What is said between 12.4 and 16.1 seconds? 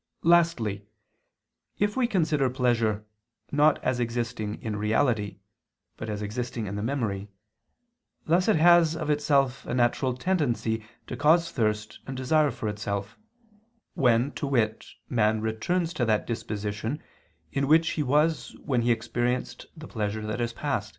for itself: when, to wit, man returns to